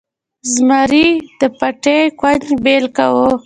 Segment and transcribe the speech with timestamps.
[0.53, 1.07] زمري
[1.39, 3.29] د پټي کونج بیل کاوه.